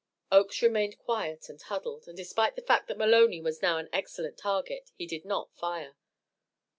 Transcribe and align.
Oakes 0.31 0.63
remained 0.63 0.97
quiet 0.97 1.47
and 1.47 1.61
huddled, 1.61 2.07
and 2.07 2.17
despite 2.17 2.55
the 2.55 2.63
fact 2.63 2.87
that 2.87 2.97
Maloney 2.97 3.39
was 3.39 3.61
now 3.61 3.77
an 3.77 3.87
excellent 3.93 4.35
target, 4.35 4.91
he 4.95 5.05
did 5.05 5.25
not 5.25 5.53
fire. 5.55 5.95